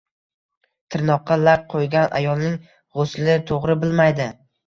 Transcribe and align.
Tirnoqqa 0.93 1.35
lak 1.41 1.67
qo‘ygan 1.73 2.15
ayolning 2.21 2.57
g‘usli 2.99 3.35
to‘g‘ri 3.51 3.79
bo‘lmaydi. 3.85 4.29